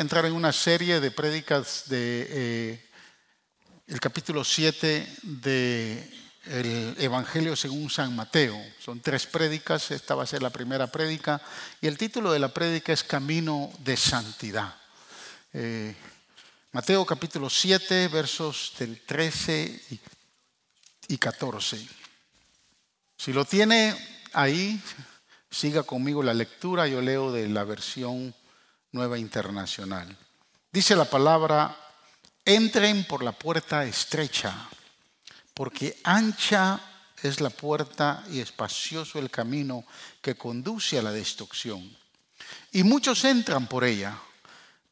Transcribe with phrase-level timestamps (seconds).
[0.00, 2.90] entrar en una serie de prédicas de eh,
[3.86, 6.10] el capítulo 7 de
[6.46, 8.58] el Evangelio según San Mateo.
[8.82, 11.42] Son tres prédicas, esta va a ser la primera prédica
[11.82, 14.74] y el título de la prédica es Camino de Santidad.
[15.52, 15.94] Eh,
[16.72, 19.82] Mateo capítulo 7, versos del 13
[21.08, 21.86] y 14.
[23.18, 23.94] Si lo tiene
[24.32, 24.80] ahí,
[25.50, 28.34] siga conmigo la lectura, yo leo de la versión
[28.92, 30.16] nueva internacional.
[30.72, 31.76] Dice la palabra,
[32.44, 34.68] entren por la puerta estrecha
[35.54, 36.80] porque ancha
[37.22, 39.84] es la puerta y espacioso el camino
[40.22, 41.96] que conduce a la destrucción.
[42.72, 44.18] Y muchos entran por ella,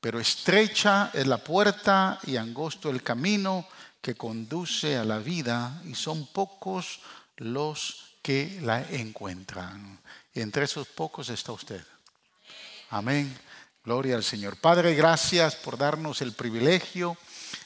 [0.01, 3.67] pero estrecha es la puerta y angosto el camino
[4.01, 7.01] que conduce a la vida, y son pocos
[7.37, 9.99] los que la encuentran.
[10.35, 11.85] Y entre esos pocos está usted.
[12.91, 13.37] Amén.
[13.89, 14.57] Gloria al Señor.
[14.59, 17.17] Padre, gracias por darnos el privilegio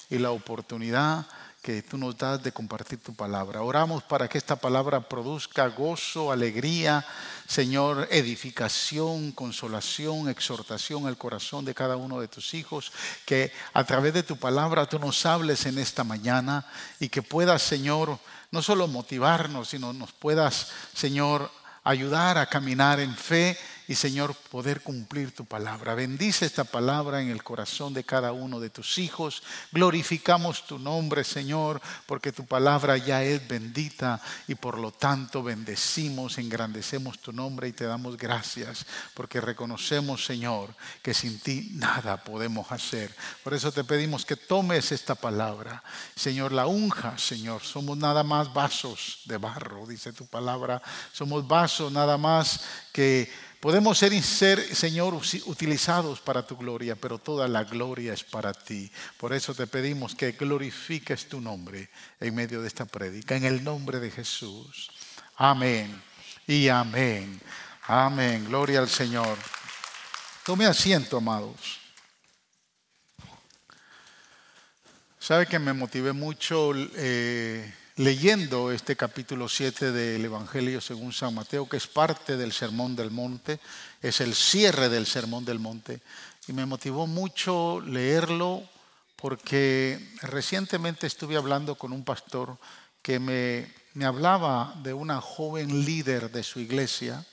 [0.09, 1.27] y la oportunidad
[1.61, 3.63] que tú nos das de compartir tu palabra.
[3.63, 7.05] Oramos para que esta palabra produzca gozo, alegría,
[7.49, 12.93] Señor, edificación, consolación, exhortación al corazón de cada uno de tus hijos.
[13.27, 16.65] Que a través de tu palabra tú nos hables en esta mañana
[17.01, 18.17] y que puedas, Señor,
[18.53, 21.51] no solo motivarnos, sino nos puedas, Señor,
[21.83, 23.59] ayudar a caminar en fe
[23.93, 25.95] y Señor poder cumplir tu palabra.
[25.95, 29.43] Bendice esta palabra en el corazón de cada uno de tus hijos.
[29.71, 34.19] Glorificamos tu nombre, Señor, porque tu palabra ya es bendita
[34.49, 40.75] y por lo tanto bendecimos, engrandecemos tu nombre y te damos gracias, porque reconocemos, Señor,
[41.03, 43.15] que sin ti nada podemos hacer.
[43.45, 45.83] Por eso te pedimos que tomes esta palabra.
[46.17, 47.63] Señor, la unja, Señor.
[47.63, 50.81] Somos nada más vasos de barro, dice tu palabra.
[51.13, 57.47] Somos vasos nada más que Podemos ser, ser, Señor, utilizados para tu gloria, pero toda
[57.47, 58.91] la gloria es para ti.
[59.17, 63.63] Por eso te pedimos que glorifiques tu nombre en medio de esta prédica, en el
[63.63, 64.91] nombre de Jesús.
[65.37, 66.03] Amén
[66.45, 67.41] y amén.
[67.87, 68.47] Amén.
[68.47, 69.39] Gloria al Señor.
[70.45, 71.79] Tome asiento, amados.
[75.21, 76.73] Sabe que me motivé mucho.
[76.97, 82.97] Eh, leyendo este capítulo 7 del Evangelio según San Mateo, que es parte del Sermón
[82.97, 83.61] del Monte,
[84.01, 86.01] es el cierre del Sermón del Monte.
[86.49, 88.63] Y me motivó mucho leerlo
[89.17, 92.59] porque recientemente estuve hablando con un pastor
[93.03, 97.25] que me, me hablaba de una joven líder de su iglesia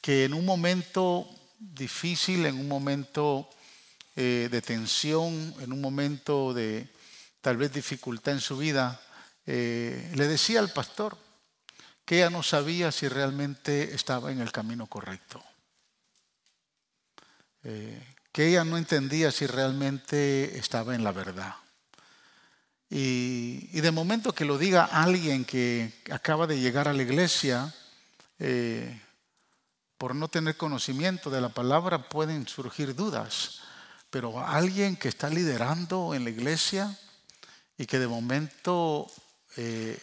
[0.00, 3.48] que en un momento difícil, en un momento
[4.16, 6.88] eh, de tensión, en un momento de
[7.40, 9.00] tal vez dificultad en su vida,
[9.50, 11.16] eh, le decía al pastor
[12.04, 15.42] que ella no sabía si realmente estaba en el camino correcto,
[17.64, 21.54] eh, que ella no entendía si realmente estaba en la verdad.
[22.90, 27.74] Y, de momento que lo diga alguien que acaba de llegar a la iglesia,
[28.38, 29.00] eh,
[29.96, 33.60] por no tener conocimiento de la palabra pueden surgir dudas,
[34.10, 36.94] pero alguien que está liderando en la iglesia
[37.78, 39.10] y que de momento
[39.56, 39.98] eh,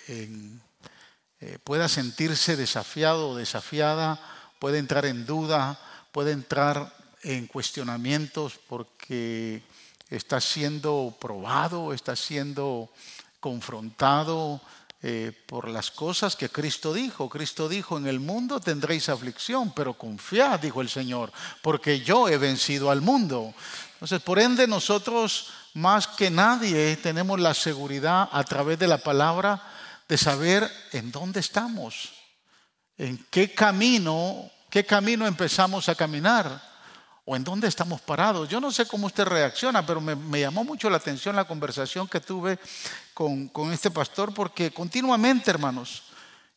[1.39, 4.19] eh, pueda sentirse desafiado o desafiada,
[4.59, 5.79] puede entrar en duda,
[6.11, 9.61] puede entrar en cuestionamientos porque
[10.09, 12.89] está siendo probado, está siendo
[13.39, 14.61] confrontado
[15.01, 17.29] eh, por las cosas que Cristo dijo.
[17.29, 21.31] Cristo dijo, en el mundo tendréis aflicción, pero confiad, dijo el Señor,
[21.62, 23.53] porque yo he vencido al mundo.
[23.94, 29.62] Entonces, por ende, nosotros más que nadie tenemos la seguridad a través de la palabra
[30.08, 32.13] de saber en dónde estamos,
[32.97, 36.62] en qué camino, qué camino empezamos a caminar
[37.25, 38.47] o en dónde estamos parados.
[38.47, 42.22] Yo no sé cómo usted reacciona, pero me, llamó mucho la atención la conversación que
[42.22, 42.57] tuve
[43.13, 46.03] con, con este pastor porque continuamente, hermanos,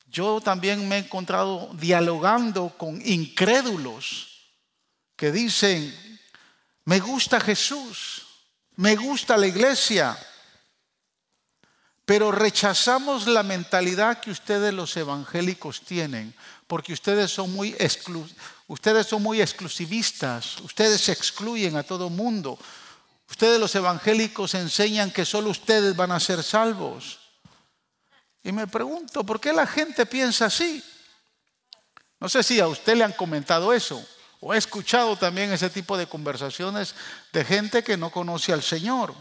[0.06, 4.28] yo también me he encontrado dialogando con incrédulos
[5.16, 5.92] que dicen,
[6.84, 8.27] me gusta Jesús
[8.78, 10.16] me gusta la iglesia,
[12.04, 16.32] pero rechazamos la mentalidad que ustedes los evangélicos tienen,
[16.68, 17.76] porque ustedes son muy,
[18.68, 22.56] ustedes son muy exclusivistas, ustedes excluyen a todo mundo.
[23.28, 27.18] Ustedes los evangélicos enseñan que solo ustedes van a ser salvos.
[28.44, 30.84] Y me pregunto, ¿por qué la gente piensa así?
[32.20, 34.06] No sé si a usted le han comentado eso.
[34.40, 36.94] O he escuchado también ese tipo de conversaciones
[37.32, 39.14] de gente que no conoce al Señor.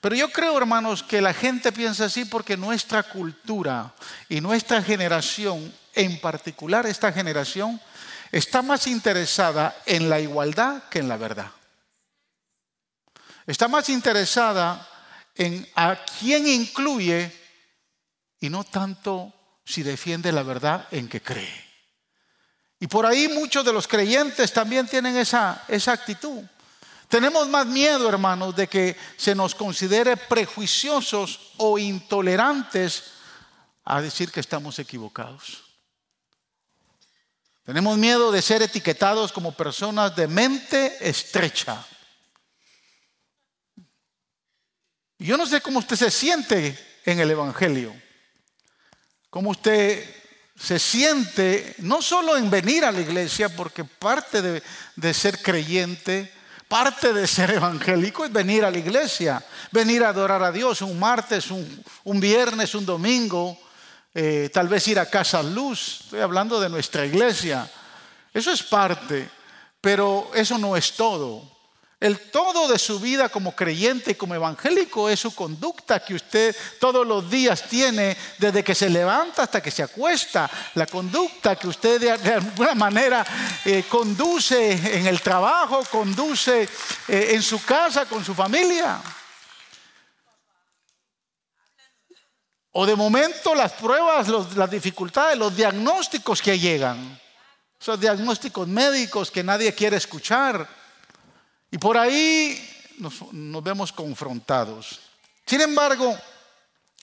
[0.00, 3.94] Pero yo creo, hermanos, que la gente piensa así porque nuestra cultura
[4.28, 7.80] y nuestra generación, en particular esta generación,
[8.30, 11.50] está más interesada en la igualdad que en la verdad.
[13.46, 14.86] Está más interesada
[15.36, 17.32] en a quién incluye
[18.40, 19.32] y no tanto
[19.64, 21.63] si defiende la verdad en que cree.
[22.84, 26.42] Y por ahí muchos de los creyentes también tienen esa, esa actitud.
[27.08, 33.04] Tenemos más miedo, hermanos, de que se nos considere prejuiciosos o intolerantes
[33.86, 35.64] a decir que estamos equivocados.
[37.64, 41.82] Tenemos miedo de ser etiquetados como personas de mente estrecha.
[45.18, 47.98] Yo no sé cómo usted se siente en el Evangelio,
[49.30, 50.23] cómo usted
[50.58, 56.32] se siente no solo en venir a la iglesia, porque parte de, ser creyente,
[56.68, 60.98] parte de ser evangélico es venir a la iglesia, venir a adorar a Dios un
[60.98, 63.58] martes, un, viernes, un domingo,
[64.14, 67.68] eh, tal vez ir a Casa Luz, estoy hablando de nuestra iglesia.
[68.32, 69.28] Eso es parte,
[69.80, 71.53] pero eso no es todo.
[72.00, 76.54] El todo de su vida como creyente y como evangélico es su conducta que usted
[76.80, 80.50] todos los días tiene desde que se levanta hasta que se acuesta.
[80.74, 83.24] La conducta que usted de, alguna manera
[83.64, 86.68] eh, conduce en el trabajo, conduce
[87.08, 89.00] eh, en su casa con su familia.
[92.72, 97.20] O de momento las pruebas, las dificultades, los diagnósticos que llegan.
[97.80, 100.83] Esos diagnósticos médicos que nadie quiere escuchar
[101.74, 102.56] y por ahí
[102.98, 103.14] nos,
[103.64, 105.00] vemos confrontados.
[105.44, 106.16] Sin embargo,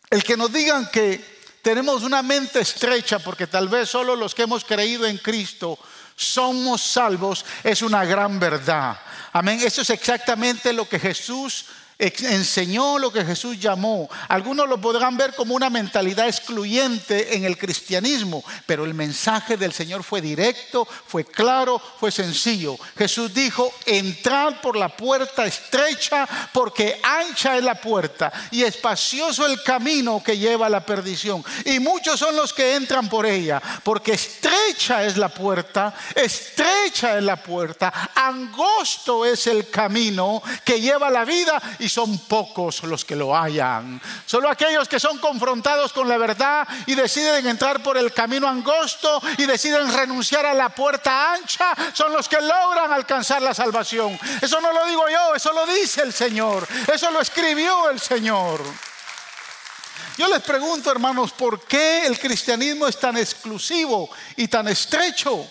[0.09, 4.43] el que nos digan que tenemos una mente estrecha porque tal vez solo los que
[4.43, 5.77] hemos creído en Cristo
[6.15, 8.97] somos salvos es una gran verdad.
[9.33, 9.59] Amén.
[9.61, 11.65] Eso es exactamente lo que Jesús
[12.01, 14.09] enseñó lo que Jesús llamó.
[14.27, 19.71] Algunos lo podrán ver como una mentalidad excluyente en el cristianismo, pero el mensaje del
[19.71, 22.75] Señor fue directo, fue claro, fue sencillo.
[22.97, 29.61] Jesús dijo, entrad por la puerta estrecha, porque ancha es la puerta y espacioso el
[29.61, 31.43] camino que lleva a la perdición.
[31.65, 37.23] Y muchos son los que entran por ella, porque estrecha es la puerta, estrecha es
[37.23, 43.05] la puerta, angosto es el camino que lleva a la vida y son pocos los
[43.05, 44.01] que lo hayan.
[44.25, 49.21] Solo aquellos que son confrontados con la verdad y deciden entrar por el camino angosto
[49.37, 54.17] y deciden renunciar a la puerta ancha son los que logran alcanzar la salvación.
[54.41, 56.67] Eso no lo digo yo, eso lo dice el Señor.
[56.91, 58.61] Eso lo escribió el Señor.
[60.17, 65.47] Yo les pregunto, hermanos, ¿por qué el cristianismo es tan exclusivo y tan estrecho?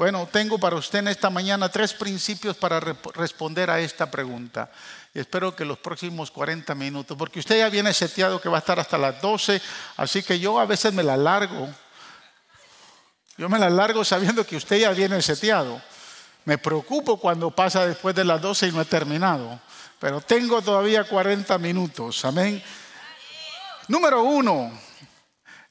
[0.00, 4.70] Bueno, tengo para usted en esta mañana tres principios para responder a esta pregunta.
[5.12, 8.78] Espero que los próximos 40 minutos, porque usted ya viene seteado que va a estar
[8.78, 9.60] hasta las 12,
[9.96, 11.68] así que yo a veces me la largo.
[13.36, 15.82] Yo me la largo sabiendo que usted ya viene seteado.
[16.44, 19.58] Me preocupo cuando pasa después de las 12 y no he terminado,
[19.98, 22.24] pero tengo todavía 40 minutos.
[22.24, 22.62] Amén.
[23.88, 24.70] Número uno,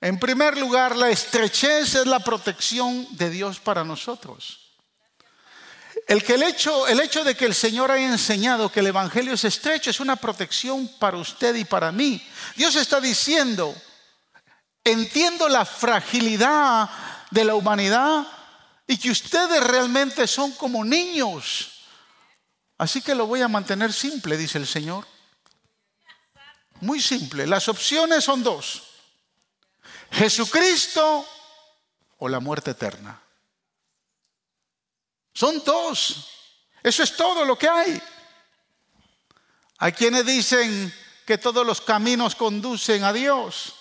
[0.01, 4.68] en primer lugar, la estrechez es la protección de Dios para nosotros.
[6.09, 9.35] El, que el, hecho, el hecho de que el Señor haya enseñado que el Evangelio
[9.35, 12.19] es estrecho es una protección para usted y para mí.
[12.55, 13.75] Dios está diciendo,
[14.83, 16.89] entiendo la fragilidad
[17.29, 18.25] de la humanidad
[18.87, 21.83] y que ustedes realmente son como niños.
[22.79, 25.05] Así que lo voy a mantener simple, dice el Señor.
[26.81, 27.45] Muy simple.
[27.45, 28.81] Las opciones son dos.
[30.09, 31.23] Jesucristo
[32.17, 33.21] o la muerte eterna.
[35.39, 36.27] Son dos.
[36.83, 38.01] Eso es todo lo que hay.
[39.77, 40.93] Hay quienes dicen
[41.25, 43.73] que todos los caminos conducen a Dios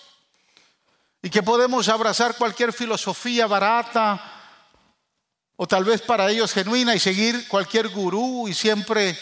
[1.21, 4.23] y que podemos abrazar cualquier filosofía barata
[5.57, 9.19] o tal vez para ellos genuina y seguir cualquier gurú y siempre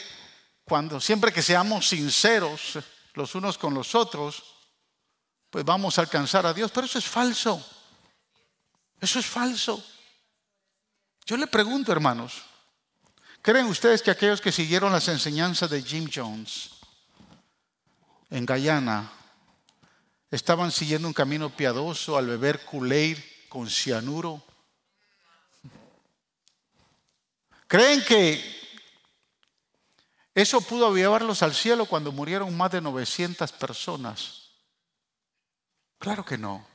[0.63, 2.77] cuando siempre que seamos sinceros
[3.15, 4.43] los unos con los otros,
[5.49, 7.67] pues vamos a alcanzar a Dios, pero eso es falso.
[9.01, 9.83] Eso es falso.
[11.27, 12.41] Yo le pregunto, hermanos,
[13.41, 16.69] ¿creen ustedes que aquellos que siguieron las enseñanzas de Jim Jones
[18.29, 19.11] en Guyana
[20.31, 23.17] estaban siguiendo un camino piadoso al beber Kool-Aid
[23.49, 24.41] con cianuro?
[27.67, 28.41] ¿Creen que
[30.33, 34.43] eso pudo llevarlos al cielo cuando murieron más de 900 personas?
[35.99, 36.65] Claro que no.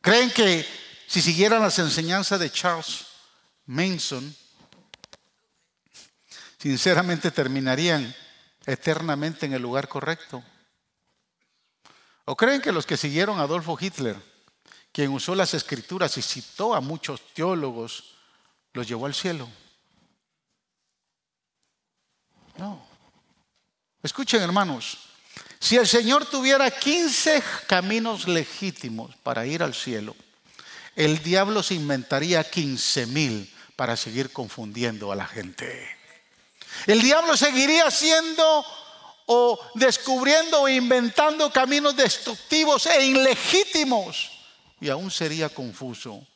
[0.00, 0.64] ¿Creen que
[1.08, 3.06] si siguieran las enseñanzas de Charles
[3.66, 4.34] Manson,
[6.58, 8.14] sinceramente terminarían
[8.66, 10.42] eternamente en el lugar correcto?
[12.24, 14.16] ¿O creen que los que siguieron a Adolfo Hitler,
[14.92, 18.14] quien usó las escrituras y citó a muchos teólogos,
[18.72, 19.48] los llevó al cielo?
[22.58, 22.86] No.
[24.02, 24.98] Escuchen hermanos,
[25.58, 30.14] si el Señor tuviera 15 caminos legítimos para ir al cielo,
[30.94, 35.88] el diablo se inventaría 15 mil para seguir confundiendo a la gente.
[36.86, 38.64] El diablo seguiría haciendo
[39.26, 44.30] o descubriendo o inventando caminos destructivos e ilegítimos
[44.80, 46.26] y aún sería confuso.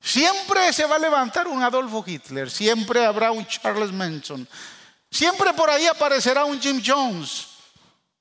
[0.00, 4.48] Siempre se va a levantar un Adolfo Hitler, siempre habrá un Charles Manson,
[5.10, 7.46] siempre por ahí aparecerá un Jim Jones,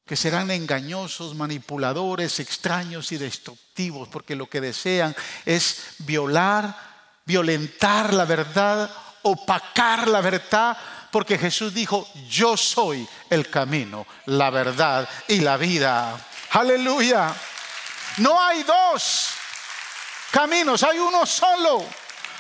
[0.06, 6.91] que serán engañosos, manipuladores, extraños y destructivos, porque lo que desean es violar,
[7.25, 8.90] violentar la verdad,
[9.24, 10.78] opacar la verdad,
[11.12, 16.18] porque Jesús dijo, yo soy el camino, la verdad y la vida.
[16.51, 17.34] Aleluya.
[18.18, 19.30] No hay dos
[20.32, 21.86] caminos, hay uno solo.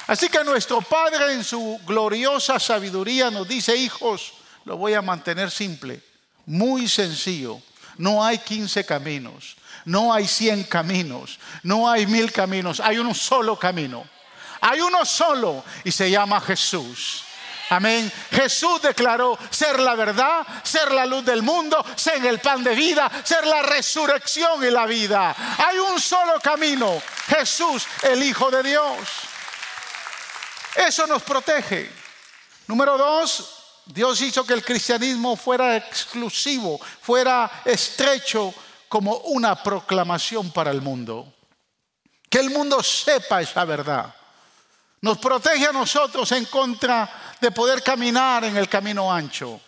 [0.07, 4.33] Así que nuestro Padre en su gloriosa sabiduría nos dice, hijos,
[4.65, 6.01] lo voy a mantener simple,
[6.45, 7.61] muy sencillo.
[7.97, 13.57] No hay 15 caminos, no hay 100 caminos, no hay mil caminos, hay un solo
[13.57, 14.05] camino.
[14.61, 17.23] Hay uno solo y se llama Jesús.
[17.71, 18.11] Amén.
[18.31, 23.09] Jesús declaró ser la verdad, ser la luz del mundo, ser el pan de vida,
[23.23, 25.33] ser la resurrección y la vida.
[25.57, 28.97] Hay un solo camino, Jesús, el Hijo de Dios.
[30.75, 31.89] Eso nos protege.
[32.67, 38.53] Número dos, Dios hizo que el cristianismo fuera exclusivo, fuera estrecho
[38.89, 41.33] como una proclamación para el mundo.
[42.29, 44.13] Que el mundo sepa esa verdad.
[45.01, 49.59] Nos protege a nosotros en contra de poder caminar en el camino ancho.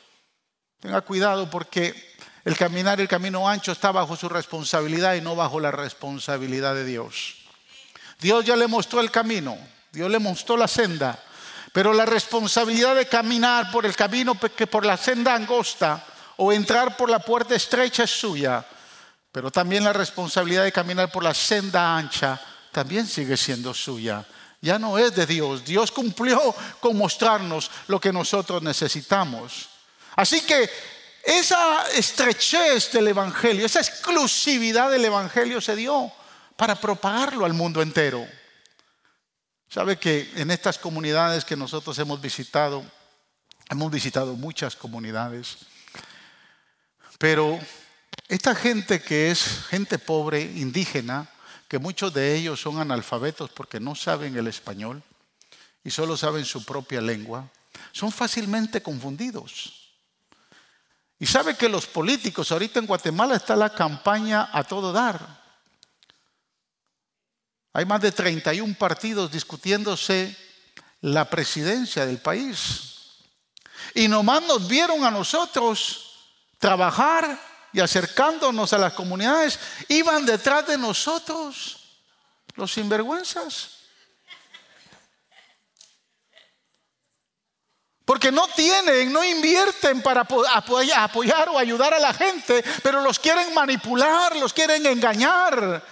[0.80, 2.13] Tenga cuidado porque
[2.46, 6.86] el caminar el camino ancho está bajo su responsabilidad y no bajo la responsabilidad de
[6.86, 7.38] Dios.
[8.20, 9.58] Dios ya le mostró el camino,
[9.92, 11.18] Dios le mostró la senda,
[11.72, 16.06] pero la responsabilidad de caminar por el camino que por la senda angosta
[16.38, 18.63] o entrar por la puerta estrecha es suya,
[19.32, 22.40] pero también la responsabilidad de caminar por la senda ancha
[22.72, 24.24] también sigue siendo suya
[24.63, 25.65] ya no es de Dios.
[25.65, 29.67] Dios cumplió con mostrarnos lo que nosotros necesitamos.
[30.15, 30.70] Así que
[31.22, 36.10] esa estrechez del Evangelio, esa exclusividad del Evangelio se dio
[36.55, 38.25] para propagarlo al mundo entero.
[39.67, 42.86] Sabe que en estas comunidades que nosotros hemos visitado,
[43.70, 45.58] hemos visitado muchas comunidades,
[47.17, 47.60] pero
[48.29, 51.27] esta gente que es gente pobre, indígena,
[51.74, 55.01] que muchos de ellos son analfabetos porque no saben el español
[55.84, 57.50] y solo saben su propia lengua,
[57.92, 59.89] son fácilmente confundidos.
[61.18, 65.42] Y sabe que los políticos, ahorita en Guatemala está la campaña a todo dar.
[67.74, 70.38] Hay más de 31 partidos discutiéndose
[71.01, 73.15] la presidencia del país.
[73.96, 76.20] Y nomás nos vieron a nosotros
[76.60, 77.36] trabajar
[77.74, 81.80] y acercándonos a las comunidades, iban detrás de nosotros
[82.56, 83.80] los sinvergüenzas.
[88.06, 93.53] Porque no tienen, no invierten para apoyar o ayudar a la gente, pero los quieren
[93.53, 95.84] manipular, los quieren engañar.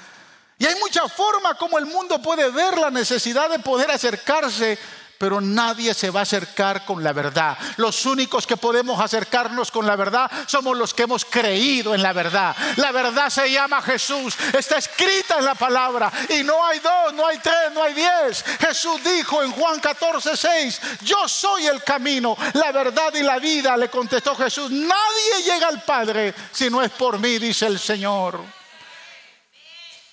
[0.59, 4.77] Y hay mucha forma como el mundo puede ver la necesidad de poder acercarse
[5.21, 7.55] pero nadie se va a acercar con la verdad.
[7.77, 12.11] Los únicos que podemos acercarnos con la verdad somos los que hemos creído en la
[12.11, 12.55] verdad.
[12.77, 17.27] La verdad se llama Jesús, está escrita en la palabra y no hay dos, no
[17.27, 18.43] hay tres, no hay diez.
[18.61, 23.77] Jesús dijo en Juan 14, 6, yo soy el camino, la verdad y la vida,
[23.77, 24.71] le contestó Jesús.
[24.71, 28.60] Nadie llega al Padre si no es por mí, dice el Señor.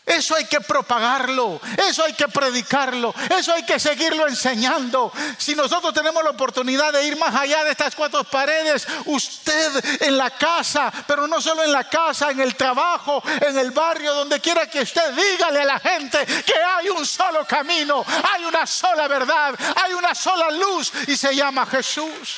[0.08, 5.12] Eso hay que propagarlo, eso hay que predicarlo, eso hay que seguirlo enseñando.
[5.36, 10.16] Si nosotros tenemos la oportunidad de ir más allá de estas cuatro paredes, usted en
[10.16, 14.40] la casa, pero no solo en la casa, en el trabajo, en el barrio, donde
[14.40, 19.08] quiera que usted, dígale a la gente que hay un solo camino, hay una sola
[19.08, 22.36] verdad, hay una sola luz y se llama Jesús.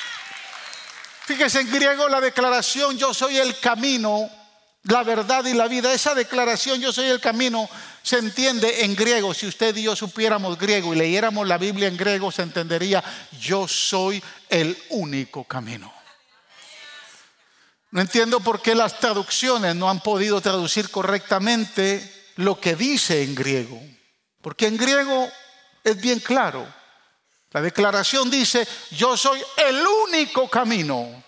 [1.24, 4.39] Fíjese en griego la declaración, yo soy el camino
[4.84, 5.92] la verdad y la vida.
[5.92, 7.68] Esa declaración, yo soy el camino,
[8.02, 9.34] se entiende en griego.
[9.34, 13.02] Si usted y yo supiéramos griego y leyéramos la Biblia en griego, se entendería,
[13.40, 15.92] yo soy el único camino.
[17.90, 23.34] No entiendo por qué las traducciones no han podido traducir correctamente lo que dice en
[23.34, 23.80] griego.
[24.40, 25.28] Porque en griego
[25.82, 26.66] es bien claro.
[27.50, 31.24] La declaración dice, yo soy el único camino.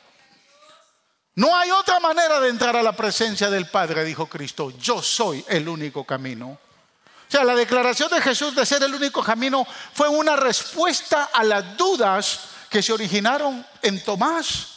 [1.35, 4.71] No hay otra manera de entrar a la presencia del Padre, dijo Cristo.
[4.79, 6.49] Yo soy el único camino.
[6.51, 11.43] O sea, la declaración de Jesús de ser el único camino fue una respuesta a
[11.43, 14.69] las dudas que se originaron en Tomás.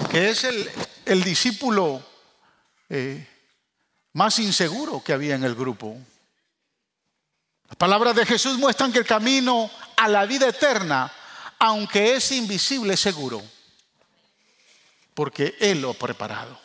[0.00, 0.70] porque es el,
[1.04, 2.00] el discípulo
[2.88, 3.26] eh,
[4.12, 5.96] más inseguro que había en el grupo.
[7.68, 11.12] Las palabras de Jesús muestran que el camino a la vida eterna,
[11.58, 13.42] aunque es invisible, es seguro,
[15.16, 16.60] porque Él lo ha preparado.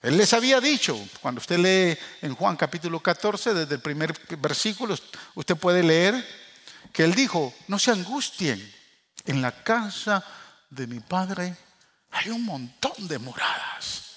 [0.00, 4.96] Él les había dicho, cuando usted lee en Juan capítulo 14, desde el primer versículo,
[5.34, 6.14] usted puede leer
[6.92, 8.72] que Él dijo, no se angustien,
[9.26, 10.24] en la casa
[10.70, 11.56] de mi Padre
[12.12, 14.12] hay un montón de moradas.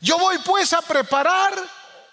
[0.00, 1.54] Yo voy pues a preparar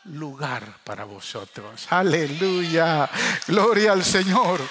[0.03, 1.88] lugar para vosotros.
[1.89, 3.10] Aleluya.
[3.48, 4.62] Gloria al Señor.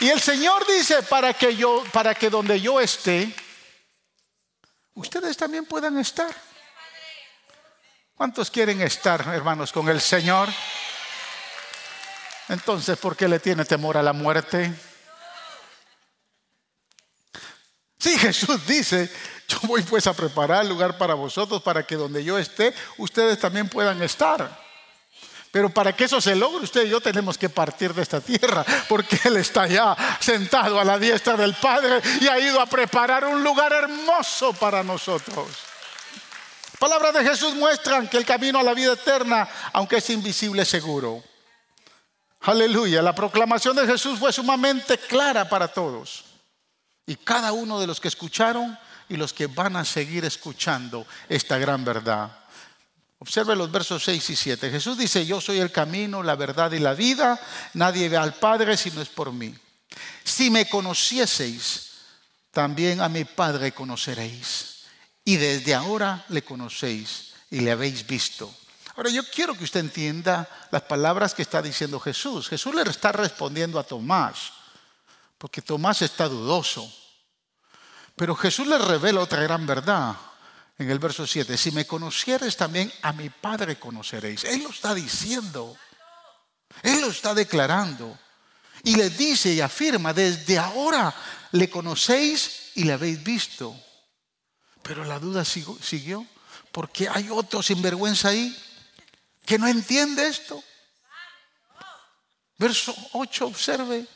[0.00, 3.34] Y el Señor dice para que yo para que donde yo esté
[4.94, 6.34] ustedes también puedan estar.
[8.14, 10.48] ¿Cuántos quieren estar, hermanos, con el Señor?
[12.48, 14.74] Entonces, ¿por qué le tiene temor a la muerte?
[17.98, 19.10] Sí, Jesús dice,
[19.48, 23.68] yo voy pues a preparar lugar para vosotros para que donde yo esté, ustedes también
[23.68, 24.59] puedan estar.
[25.50, 28.64] Pero para que eso se logre, usted y yo tenemos que partir de esta tierra,
[28.88, 33.24] porque Él está ya sentado a la diestra del Padre y ha ido a preparar
[33.24, 35.48] un lugar hermoso para nosotros.
[36.78, 40.68] Palabras de Jesús muestran que el camino a la vida eterna, aunque es invisible, es
[40.68, 41.22] seguro.
[42.42, 46.24] Aleluya, la proclamación de Jesús fue sumamente clara para todos.
[47.06, 48.78] Y cada uno de los que escucharon
[49.08, 52.39] y los que van a seguir escuchando esta gran verdad.
[53.20, 54.70] Observe los versos 6 y 7.
[54.70, 57.38] Jesús dice, yo soy el camino, la verdad y la vida.
[57.74, 59.54] Nadie ve al Padre si no es por mí.
[60.24, 61.90] Si me conocieseis,
[62.50, 64.84] también a mi Padre conoceréis.
[65.22, 68.52] Y desde ahora le conocéis y le habéis visto.
[68.96, 72.48] Ahora yo quiero que usted entienda las palabras que está diciendo Jesús.
[72.48, 74.50] Jesús le está respondiendo a Tomás,
[75.36, 76.90] porque Tomás está dudoso.
[78.16, 80.16] Pero Jesús le revela otra gran verdad
[80.80, 84.44] en el verso 7, si me conocieres también a mi Padre conoceréis.
[84.44, 85.76] Él lo está diciendo,
[86.82, 88.18] Él lo está declarando.
[88.82, 91.14] Y le dice y afirma, desde ahora
[91.52, 93.78] le conocéis y le habéis visto.
[94.80, 96.26] Pero la duda siguió,
[96.72, 98.56] porque hay otro sinvergüenza ahí
[99.44, 100.64] que no entiende esto.
[102.56, 104.06] Verso 8, observe.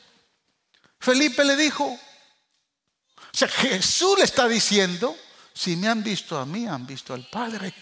[0.98, 2.00] Felipe le dijo, o
[3.37, 5.14] sea, Jesús le está diciendo,
[5.54, 7.72] si me han visto a mí, han visto al Padre.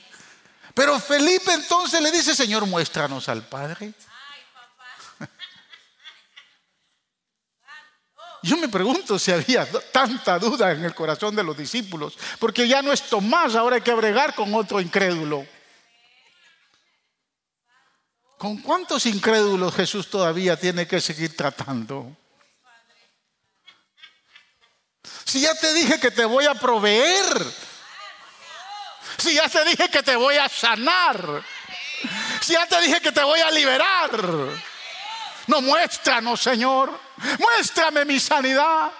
[0.74, 3.94] Pero Felipe entonces le dice, Señor, muéstranos al Padre.
[8.42, 12.82] Yo me pregunto si había tanta duda en el corazón de los discípulos, porque ya
[12.82, 15.46] no es Tomás, ahora hay que bregar con otro incrédulo.
[18.36, 22.16] ¿Con cuántos incrédulos Jesús todavía tiene que seguir tratando?
[25.24, 27.44] Si ya te dije que te voy a proveer.
[29.18, 31.42] Si ya te dije que te voy a sanar.
[32.40, 34.10] Si ya te dije que te voy a liberar.
[35.46, 36.98] No, muéstranos, Señor.
[37.38, 38.92] Muéstrame mi sanidad.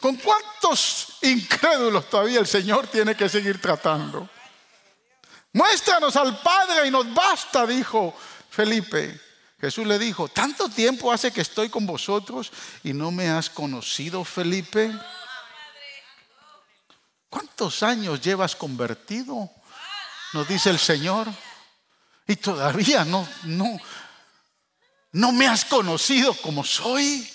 [0.00, 4.28] ¿Con cuántos incrédulos todavía el Señor tiene que seguir tratando?
[5.52, 8.16] Muéstranos al Padre y nos basta, dijo
[8.50, 9.27] Felipe.
[9.60, 12.52] Jesús le dijo, ¿tanto tiempo hace que estoy con vosotros
[12.84, 14.92] y no me has conocido, Felipe?
[17.28, 19.50] ¿Cuántos años llevas convertido?
[20.32, 21.26] Nos dice el Señor.
[22.26, 23.78] Y todavía no, no,
[25.12, 27.28] no me has conocido como soy.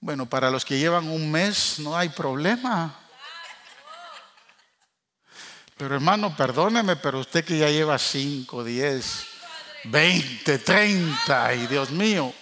[0.00, 2.96] Bueno, para los que llevan un mes no hay problema.
[5.78, 9.26] Pero hermano, perdóneme, pero usted que ya lleva 5, 10,
[9.84, 12.34] 20, 30, y Dios mío,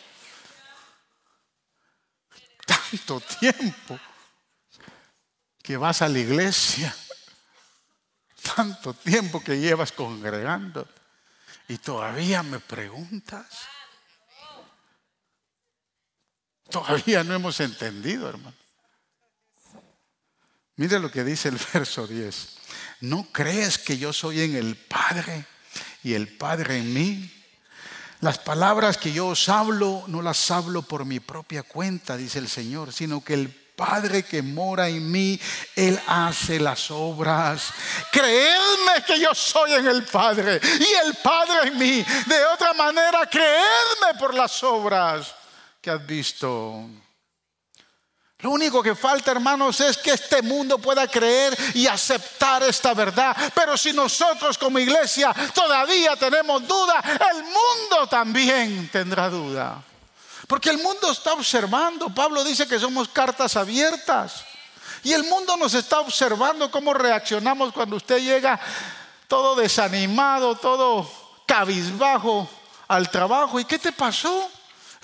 [2.64, 4.00] tanto tiempo
[5.62, 6.96] que vas a la iglesia,
[8.54, 10.88] tanto tiempo que llevas congregando,
[11.68, 13.46] y todavía me preguntas.
[16.70, 18.56] Todavía no hemos entendido, hermano.
[20.76, 22.65] Mire lo que dice el verso 10.
[23.00, 25.44] ¿No crees que yo soy en el Padre
[26.02, 27.32] y el Padre en mí?
[28.20, 32.48] Las palabras que yo os hablo no las hablo por mi propia cuenta, dice el
[32.48, 35.38] Señor, sino que el Padre que mora en mí,
[35.76, 37.68] Él hace las obras.
[38.10, 42.04] Creedme que yo soy en el Padre y el Padre en mí.
[42.26, 45.34] De otra manera, creedme por las obras
[45.82, 46.88] que has visto.
[48.46, 53.36] Lo único que falta, hermanos, es que este mundo pueda creer y aceptar esta verdad.
[53.52, 59.82] Pero si nosotros como iglesia todavía tenemos duda, el mundo también tendrá duda.
[60.46, 62.08] Porque el mundo está observando.
[62.14, 64.44] Pablo dice que somos cartas abiertas.
[65.02, 68.60] Y el mundo nos está observando cómo reaccionamos cuando usted llega
[69.26, 71.10] todo desanimado, todo
[71.46, 72.48] cabizbajo
[72.86, 73.58] al trabajo.
[73.58, 74.48] ¿Y qué te pasó?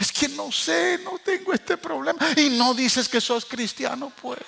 [0.03, 2.19] Es que no sé, no tengo este problema.
[2.35, 4.43] Y no dices que sos cristiano, pues.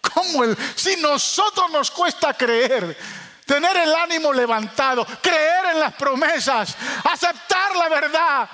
[0.00, 2.96] ¿Cómo el, si nosotros nos cuesta creer,
[3.44, 8.48] tener el ánimo levantado, creer en las promesas, aceptar la verdad,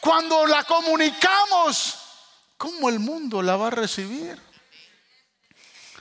[0.00, 1.98] cuando la comunicamos,
[2.56, 4.40] ¿cómo el mundo la va a recibir?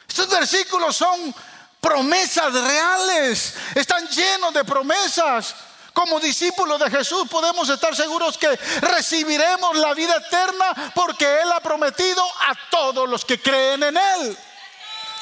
[0.07, 1.35] Estos versículos son
[1.81, 5.53] promesas reales, están llenos de promesas.
[5.93, 8.47] Como discípulos de Jesús podemos estar seguros que
[8.81, 14.37] recibiremos la vida eterna porque Él ha prometido a todos los que creen en Él.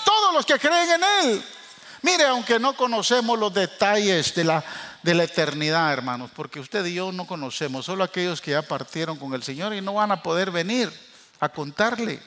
[0.05, 1.43] Todos los que creen en Él.
[2.01, 4.63] Mire, aunque no conocemos los detalles de la,
[5.01, 9.17] de la eternidad, hermanos, porque usted y yo no conocemos, solo aquellos que ya partieron
[9.17, 10.91] con el Señor y no van a poder venir
[11.39, 12.21] a contarle.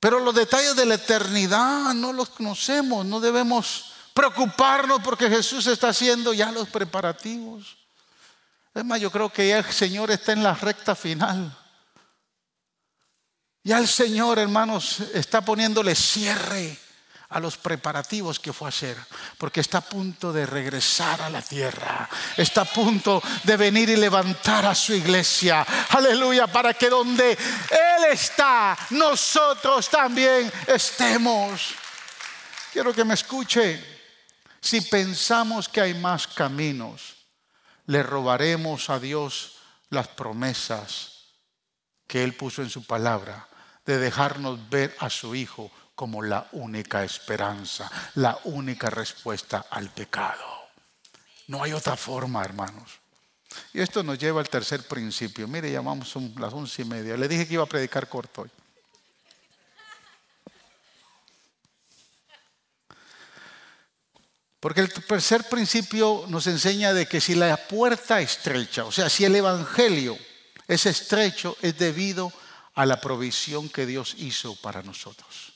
[0.00, 5.88] Pero los detalles de la eternidad no los conocemos, no debemos preocuparnos porque Jesús está
[5.88, 7.76] haciendo ya los preparativos.
[8.74, 11.56] Es más, yo creo que ya el Señor está en la recta final.
[13.64, 16.78] Ya el Señor, hermanos, está poniéndole cierre
[17.28, 18.96] a los preparativos que fue a hacer,
[19.38, 23.96] porque está a punto de regresar a la tierra, está a punto de venir y
[23.96, 31.74] levantar a su iglesia, aleluya, para que donde Él está, nosotros también estemos.
[32.72, 33.91] Quiero que me escuche,
[34.62, 37.26] si pensamos que hay más caminos,
[37.86, 39.56] le robaremos a Dios
[39.90, 41.24] las promesas
[42.06, 43.48] que Él puso en su palabra
[43.84, 50.44] de dejarnos ver a su Hijo como la única esperanza, la única respuesta al pecado.
[51.48, 53.00] No hay otra forma, hermanos.
[53.74, 55.48] Y esto nos lleva al tercer principio.
[55.48, 57.16] Mire, llamamos las once y media.
[57.16, 58.50] Le dije que iba a predicar corto hoy.
[64.62, 69.24] Porque el tercer principio nos enseña de que si la puerta estrecha, o sea, si
[69.24, 70.16] el evangelio
[70.68, 72.32] es estrecho, es debido
[72.74, 75.52] a la provisión que Dios hizo para nosotros.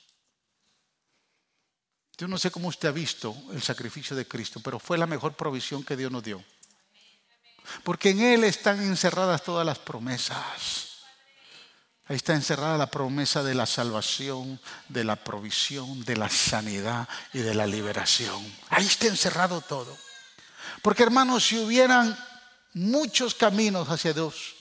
[2.18, 5.34] Yo no sé cómo usted ha visto el sacrificio de Cristo, pero fue la mejor
[5.34, 6.42] provisión que Dios nos dio.
[7.84, 10.95] Porque en Él están encerradas todas las promesas.
[12.08, 17.40] Ahí está encerrada la promesa de la salvación, de la provisión, de la sanidad y
[17.40, 18.44] de la liberación.
[18.70, 19.96] Ahí está encerrado todo.
[20.82, 22.16] Porque hermanos, si hubieran
[22.74, 24.54] muchos caminos hacia Dios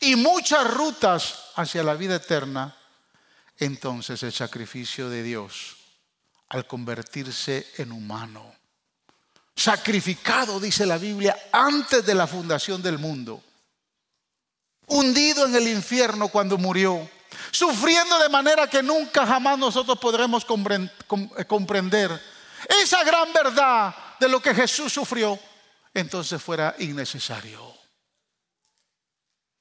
[0.00, 2.76] y muchas rutas hacia la vida eterna,
[3.56, 5.76] entonces el sacrificio de Dios
[6.48, 8.52] al convertirse en humano.
[9.54, 13.44] Sacrificado, dice la Biblia, antes de la fundación del mundo.
[14.90, 17.08] Hundido en el infierno cuando murió.
[17.50, 22.20] Sufriendo de manera que nunca jamás nosotros podremos eh, comprender
[22.82, 25.38] esa gran verdad de lo que Jesús sufrió.
[25.94, 27.74] Entonces fuera innecesario.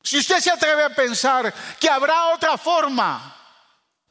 [0.04, 3.36] Si usted se atreve a pensar que habrá otra forma,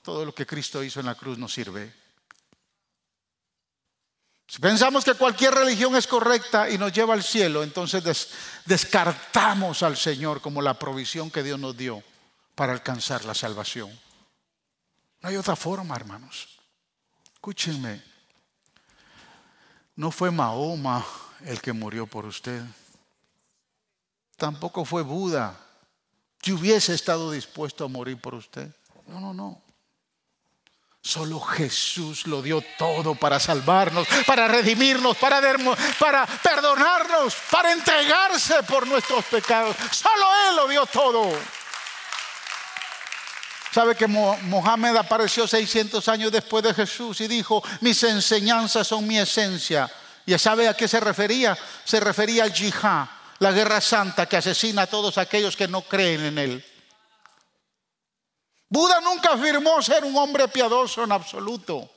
[0.02, 1.97] todo lo que Cristo hizo en la cruz no sirve.
[4.48, 8.30] Si pensamos que cualquier religión es correcta y nos lleva al cielo, entonces
[8.64, 12.02] descartamos al Señor como la provisión que Dios nos dio
[12.54, 13.90] para alcanzar la salvación.
[15.20, 16.48] No hay otra forma, hermanos.
[17.34, 18.02] Escúchenme.
[19.96, 21.04] No fue Mahoma
[21.44, 22.62] el que murió por usted.
[24.38, 25.60] Tampoco fue Buda.
[26.40, 28.74] Si hubiese estado dispuesto a morir por usted.
[29.08, 29.60] No, no, no.
[31.08, 39.24] Solo Jesús lo dio todo para salvarnos, para redimirnos, para, perdonarnos, para entregarse por nuestros
[39.24, 39.74] pecados.
[39.90, 41.32] Solo Él lo dio todo.
[43.72, 49.18] ¿Sabe que Mohammed apareció 600 años después de Jesús y dijo, mis enseñanzas son mi
[49.18, 49.90] esencia?
[50.26, 51.56] ¿Y sabe a qué se refería?
[51.86, 53.06] Se refería al yihad,
[53.38, 56.77] la guerra santa que asesina a todos aquellos que no creen en Él.
[58.68, 61.90] Buda nunca afirmó ser un hombre piadoso en absoluto.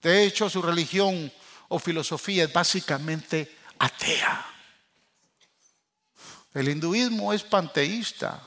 [0.00, 1.32] De hecho, su religión
[1.68, 4.46] o filosofía es básicamente atea.
[6.54, 8.40] El hinduismo es panteísta.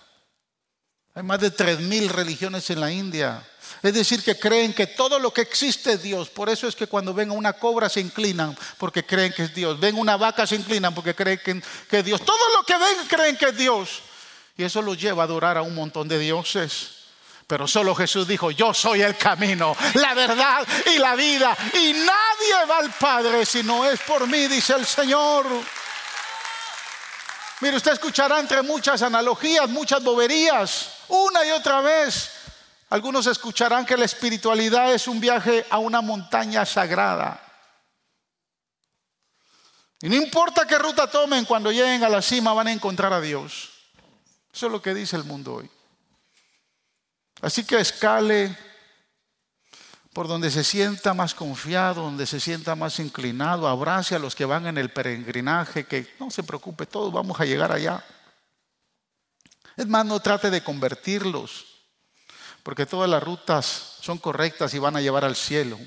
[1.14, 3.46] Hay más de 3.000 religiones en la India.
[3.84, 6.30] Es decir, que creen que todo lo que existe es Dios.
[6.30, 9.80] Por eso es que cuando ven una cobra se inclinan porque creen que es Dios.
[9.80, 12.24] Ven una vaca se inclinan porque creen que, que es Dios.
[12.24, 14.02] Todo lo que ven creen que es Dios.
[14.56, 17.01] Y eso los lleva a adorar a un montón de dioses.
[17.52, 21.54] Pero solo Jesús dijo, yo soy el camino, la verdad y la vida.
[21.74, 25.48] Y nadie va al Padre si no es por mí, dice el Señor.
[27.60, 32.32] Mire, usted escuchará entre muchas analogías, muchas boberías, una y otra vez.
[32.90, 37.44] Algunos escucharán que la espiritualidad es un viaje a una montaña sagrada.
[40.02, 43.20] Y no importa qué ruta tomen, cuando lleguen a la cima van a encontrar a
[43.20, 43.72] Dios.
[44.54, 45.70] Eso es lo que dice el mundo hoy.
[47.42, 48.56] Así que escale
[50.14, 54.46] por donde se sienta más confiado, donde se sienta más inclinado, abrace a los que
[54.46, 58.04] van en el peregrinaje, que no se preocupe, todos vamos a llegar allá.
[59.78, 61.66] Es más, no trate de convertirlos,
[62.62, 65.80] porque todas las rutas son correctas y van a llevar al cielo,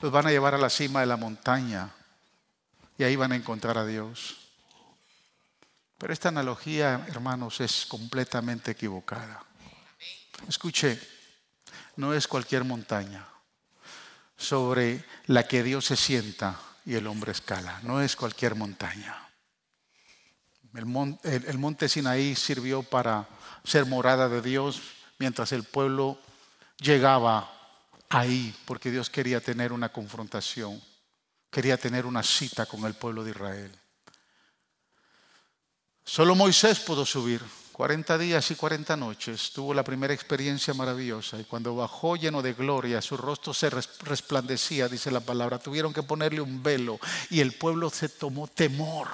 [0.00, 1.90] los van a llevar a la cima de la montaña
[2.96, 4.36] y ahí van a encontrar a Dios.
[5.98, 9.42] Pero esta analogía, hermanos, es completamente equivocada.
[10.48, 11.00] Escuche,
[11.96, 13.26] no es cualquier montaña
[14.36, 17.80] sobre la que Dios se sienta y el hombre escala.
[17.82, 19.26] No es cualquier montaña.
[20.74, 23.26] El, monte, Sinaí sirvió para
[23.64, 24.82] ser morada de Dios
[25.18, 26.18] mientras el pueblo
[26.78, 27.50] llegaba
[28.10, 30.80] ahí, porque Dios quería tener una confrontación,
[31.50, 33.72] quería tener una cita con el pueblo de Israel.
[36.04, 37.42] Solo Moisés pudo subir.
[37.76, 42.54] 40 días y 40 noches tuvo la primera experiencia maravillosa y cuando bajó lleno de
[42.54, 47.52] gloria, su rostro se resplandecía, dice la palabra, tuvieron que ponerle un velo y el
[47.52, 49.08] pueblo se tomó temor.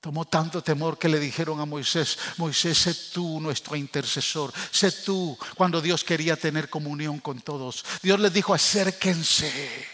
[0.00, 5.36] Tomó tanto temor que le dijeron a Moisés, Moisés, sé tú nuestro intercesor, sé tú
[5.56, 7.84] cuando Dios quería tener comunión con todos.
[8.00, 9.88] Dios les dijo, acérquense,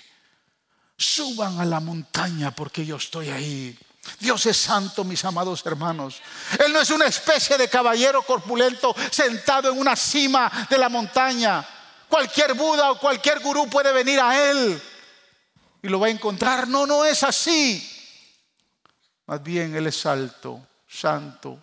[0.94, 3.78] suban a la montaña porque yo estoy ahí.
[4.18, 6.20] Dios es santo, mis amados hermanos.
[6.58, 11.66] Él no es una especie de caballero corpulento sentado en una cima de la montaña.
[12.08, 14.82] Cualquier Buda o cualquier gurú puede venir a Él
[15.82, 16.66] y lo va a encontrar.
[16.68, 17.86] No, no es así.
[19.26, 21.58] Más bien Él es alto, santo.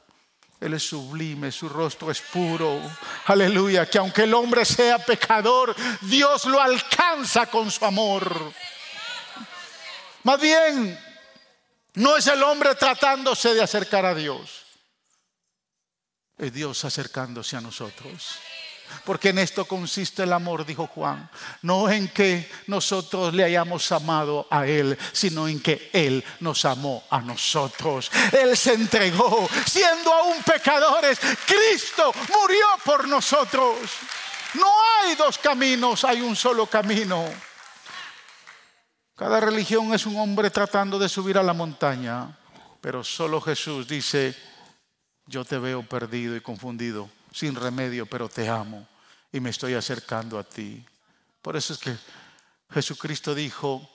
[0.60, 2.82] Él es sublime, su rostro es puro.
[3.26, 8.54] Aleluya, que aunque el hombre sea pecador, Dios lo alcanza con su amor.
[10.24, 10.98] Más bien,
[11.96, 14.66] no es el hombre tratándose de acercar a Dios.
[16.38, 18.38] Es Dios acercándose a nosotros.
[19.04, 21.30] Porque en esto consiste el amor, dijo Juan.
[21.62, 27.04] No en que nosotros le hayamos amado a Él, sino en que Él nos amó
[27.10, 28.12] a nosotros.
[28.32, 31.20] Él se entregó, siendo aún pecadores.
[31.46, 33.78] Cristo murió por nosotros.
[34.54, 34.72] No
[35.02, 37.26] hay dos caminos, hay un solo camino.
[39.18, 42.38] Cada religión es un hombre tratando de subir a la montaña,
[42.80, 44.36] pero solo Jesús dice,
[45.26, 48.88] yo te veo perdido y confundido, sin remedio, pero te amo
[49.32, 50.86] y me estoy acercando a ti.
[51.42, 51.98] Por eso es que
[52.70, 53.90] Jesucristo dijo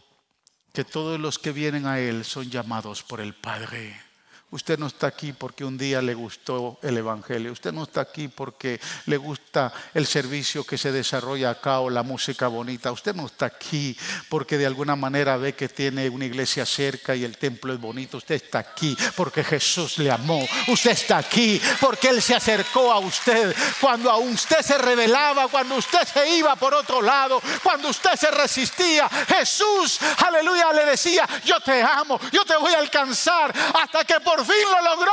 [0.73, 4.12] que todos los que vienen a Él son llamados por el Padre.
[4.53, 7.53] Usted no está aquí porque un día le gustó el Evangelio.
[7.53, 12.03] Usted no está aquí porque le gusta el servicio que se desarrolla acá o la
[12.03, 12.93] música bonita.
[12.93, 13.97] Usted no está aquí
[14.29, 18.19] porque de alguna manera ve que tiene una iglesia cerca y el templo es bonito.
[18.19, 20.47] Usted está aquí porque Jesús le amó.
[20.69, 25.77] Usted está aquí porque Él se acercó a usted cuando a usted se revelaba, cuando
[25.77, 29.09] usted se iba por otro lado, cuando usted se resistía.
[29.09, 34.42] Jesús, aleluya, le decía, yo te amo, yo te voy a alcanzar hasta que por
[34.45, 35.13] fin lo logró.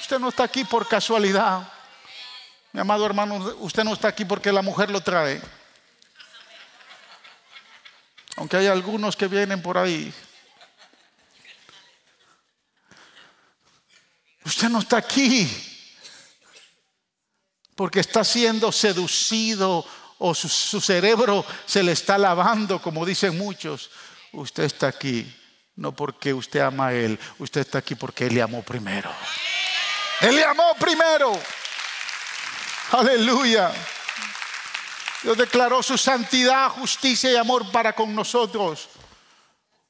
[0.00, 1.62] Usted no está aquí por casualidad.
[2.72, 5.40] Mi amado hermano, usted no está aquí porque la mujer lo trae.
[8.36, 10.12] Aunque hay algunos que vienen por ahí.
[14.44, 15.48] Usted no está aquí
[17.76, 19.84] porque está siendo seducido
[20.18, 23.90] o su, su, cerebro se le está lavando, como dicen muchos.
[24.32, 25.39] Usted está aquí
[25.76, 29.10] no porque usted ama a Él, usted está aquí porque Él le amó primero.
[30.20, 31.32] Él le amó primero.
[32.92, 33.72] Aleluya.
[35.22, 38.88] Dios declaró su santidad, justicia y amor para con nosotros.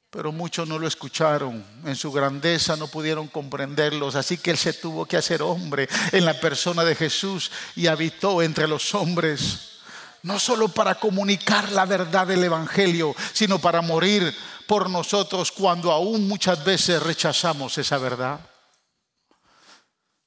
[0.09, 1.65] Pero muchos no lo escucharon.
[1.85, 4.15] En su grandeza no pudieron comprenderlos.
[4.15, 8.41] Así que Él se tuvo que hacer hombre en la persona de Jesús y habitó
[8.41, 9.79] entre los hombres.
[10.23, 14.35] No solo para comunicar la verdad del Evangelio, sino para morir
[14.71, 18.39] por nosotros cuando aún muchas veces rechazamos esa verdad.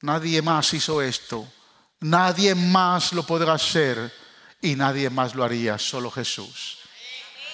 [0.03, 1.51] Nadie más hizo esto,
[2.01, 4.13] nadie más lo podrá hacer
[4.61, 6.77] y nadie más lo haría, solo Jesús.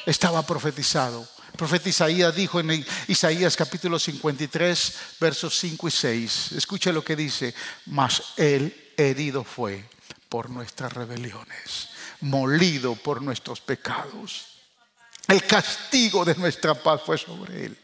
[0.05, 1.29] Estaba profetizado.
[1.53, 7.15] El profeta Isaías dijo en Isaías capítulo 53, versos 5 y 6, escuche lo que
[7.15, 7.55] dice,
[7.87, 9.89] mas él herido fue
[10.29, 14.60] por nuestras rebeliones, molido por nuestros pecados.
[15.31, 17.79] El castigo de nuestra paz fue sobre él.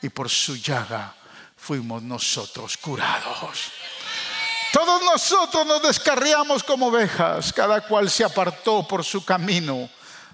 [0.00, 1.12] Y por su llaga
[1.56, 3.72] fuimos nosotros curados.
[4.72, 9.90] Todos nosotros nos descarriamos como ovejas, cada cual se apartó por su camino,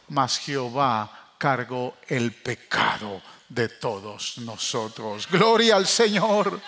[0.09, 3.23] mas Jehová cargó el pecado
[3.55, 5.29] de todos nosotros.
[5.31, 6.61] Gloria al Señor.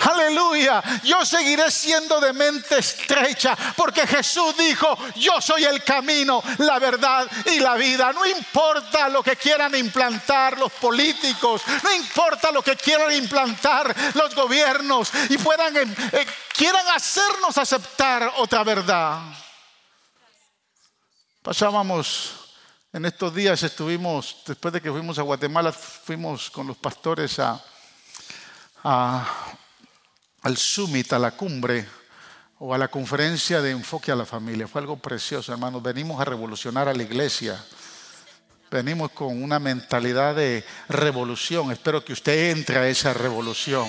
[0.00, 0.82] Aleluya.
[1.02, 7.26] Yo seguiré siendo de mente estrecha porque Jesús dijo, yo soy el camino, la verdad
[7.46, 8.12] y la vida.
[8.12, 14.34] No importa lo que quieran implantar los políticos, no importa lo que quieran implantar los
[14.34, 19.20] gobiernos y puedan eh, quieran hacernos aceptar otra verdad.
[21.40, 22.45] Pasábamos
[22.96, 27.62] en estos días estuvimos, después de que fuimos a Guatemala, fuimos con los pastores a,
[30.40, 31.86] al summit, a la cumbre
[32.58, 34.66] o a la conferencia de enfoque a la familia.
[34.66, 35.82] Fue algo precioso, hermanos.
[35.82, 37.62] Venimos a revolucionar a la iglesia.
[38.70, 41.70] Venimos con una mentalidad de revolución.
[41.72, 43.86] Espero que usted entre a esa revolución.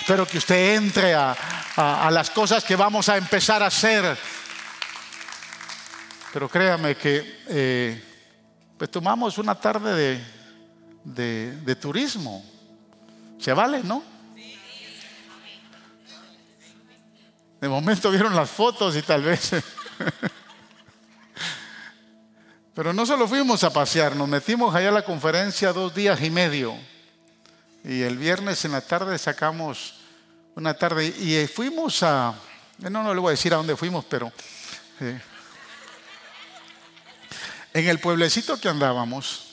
[0.00, 1.36] Espero que usted entre a,
[1.76, 4.18] a las cosas que vamos a empezar a hacer.
[6.32, 8.11] Pero créame que eh,
[8.82, 10.20] pues tomamos una tarde
[11.04, 12.44] de, de, turismo.
[13.38, 14.02] Se vale, ¿no?
[17.60, 19.52] De momento vieron las fotos y tal vez...
[22.74, 26.30] Pero no solo fuimos a pasear, nos metimos allá a la conferencia dos días y
[26.30, 26.74] medio.
[27.84, 29.94] Y el viernes en la tarde sacamos
[30.56, 32.34] una tarde y fuimos a,
[32.78, 34.32] no, no le voy a decir a dónde fuimos, pero
[34.98, 35.20] eh,
[37.74, 39.52] en el pueblecito que andábamos,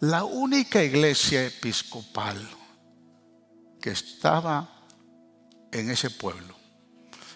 [0.00, 2.36] la única iglesia episcopal
[3.80, 4.68] que estaba
[5.70, 6.56] en ese pueblo.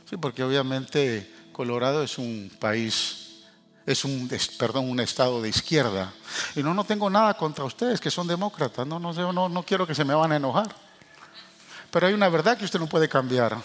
[0.09, 3.45] Sí, porque obviamente Colorado es un país,
[3.85, 6.13] es un, perdón, un estado de izquierda.
[6.55, 8.87] Y no, no tengo nada contra ustedes que son demócratas.
[8.87, 10.75] No, no, no, no quiero que se me van a enojar.
[11.91, 13.57] Pero hay una verdad que usted no puede cambiar.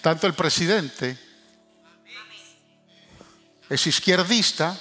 [0.00, 1.18] Tanto el presidente
[3.68, 4.78] es izquierdista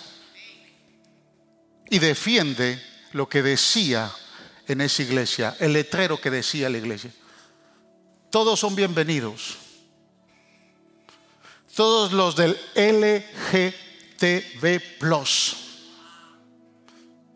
[1.91, 4.09] y defiende lo que decía
[4.65, 7.11] en esa iglesia, el letrero que decía la iglesia.
[8.29, 9.57] Todos son bienvenidos.
[11.75, 15.57] Todos los del LGTB Plus.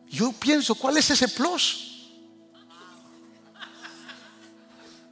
[0.07, 2.07] Yo pienso, ¿cuál es ese plus?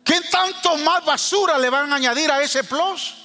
[0.06, 3.23] ¿Qué tanto más basura le van a añadir a ese plus?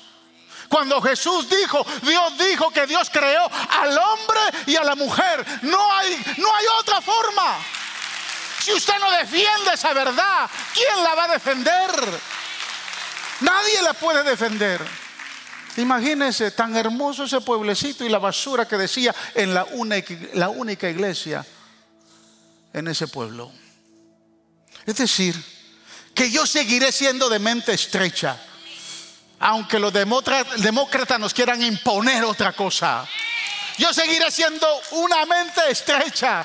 [0.68, 5.44] Cuando Jesús dijo, Dios dijo que Dios creó al hombre y a la mujer.
[5.62, 7.56] No hay, no hay otra forma.
[8.62, 11.90] Si usted no defiende esa verdad, ¿quién la va a defender?
[13.40, 14.84] Nadie la puede defender.
[15.78, 20.90] Imagínense tan hermoso ese pueblecito y la basura que decía en la única, la única
[20.90, 21.46] iglesia
[22.72, 23.50] en ese pueblo.
[24.84, 25.34] Es decir,
[26.14, 28.38] que yo seguiré siendo de mente estrecha
[29.40, 33.06] aunque los demócratas nos quieran imponer otra cosa.
[33.78, 36.44] Yo seguiré siendo una mente estrecha.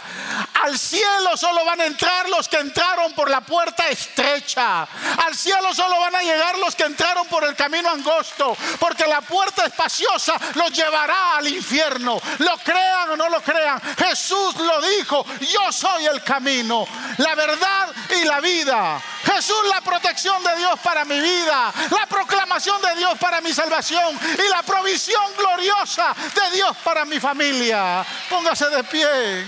[0.64, 4.88] Al cielo solo van a entrar los que entraron por la puerta estrecha.
[5.18, 8.56] Al cielo solo van a llegar los que entraron por el camino angosto.
[8.80, 12.18] Porque la puerta espaciosa los llevará al infierno.
[12.40, 13.82] Lo crean o no lo crean.
[13.98, 15.26] Jesús lo dijo.
[15.42, 17.90] Yo soy el camino, la verdad
[18.22, 19.02] y la vida.
[19.26, 21.74] Jesús la protección de Dios para mi vida.
[21.92, 24.18] La proclamación de Dios para mi salvación.
[24.38, 28.06] Y la provisión gloriosa de Dios para mi familia.
[28.30, 29.46] Póngase de pie.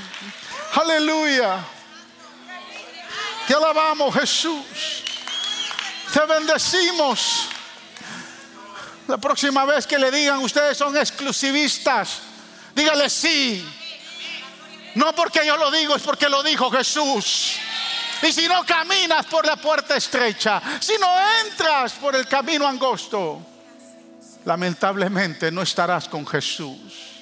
[0.76, 1.60] Aleluya.
[3.48, 5.04] Te alabamos, Jesús.
[6.14, 7.50] Te bendecimos.
[9.08, 12.22] La próxima vez que le digan ustedes son exclusivistas,
[12.74, 13.66] dígale sí.
[14.96, 17.58] No porque yo lo digo, es porque lo dijo Jesús.
[18.24, 21.08] Y si no caminas por la puerta estrecha, si no
[21.46, 23.40] entras por el camino angosto,
[24.46, 27.15] lamentablemente no estarás con Jesús.